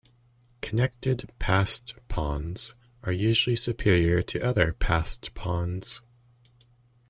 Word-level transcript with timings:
Connected 0.61 1.31
passed 1.37 1.93
pawns 2.09 2.73
are 3.03 3.11
usually 3.11 3.55
superior 3.55 4.23
to 4.23 4.41
other 4.41 4.73
passed 4.73 5.31
pawns. 5.35 6.01